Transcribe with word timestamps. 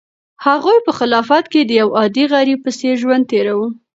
هغوی 0.45 0.77
په 0.85 0.91
خلافت 0.99 1.43
کې 1.51 1.61
د 1.63 1.71
یو 1.81 1.89
عادي 1.99 2.25
غریب 2.33 2.59
په 2.65 2.71
څېر 2.79 2.93
ژوند 3.01 3.23
تېراوه. 3.31 3.67